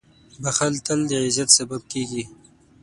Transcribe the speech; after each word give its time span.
•بښل 0.41 0.73
تل 0.85 0.99
د 1.09 1.11
عزت 1.25 1.49
سبب 1.57 1.81
کېږي. 1.91 2.23